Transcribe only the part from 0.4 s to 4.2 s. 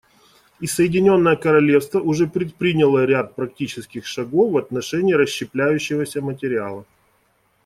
И Соединенное Королевство уже предприняло ряд практических